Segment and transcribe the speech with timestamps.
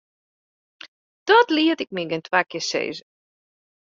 [1.29, 3.03] Dat liet ik my gjin twa kear sizze.